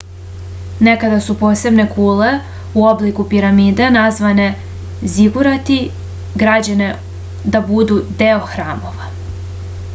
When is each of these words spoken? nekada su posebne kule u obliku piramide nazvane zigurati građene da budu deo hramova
nekada 0.85 1.17
su 1.25 1.33
posebne 1.41 1.83
kule 1.97 2.29
u 2.81 2.85
obliku 2.93 3.25
piramide 3.33 3.89
nazvane 3.97 4.47
zigurati 5.17 5.77
građene 6.45 6.91
da 7.57 7.65
budu 7.73 7.99
deo 8.23 8.41
hramova 8.55 9.11